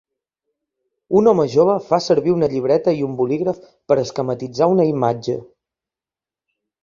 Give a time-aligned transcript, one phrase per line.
[1.19, 3.59] Un home jove fa servir una llibreta i un bolígraf
[3.91, 5.37] per esquematitzar una imatge.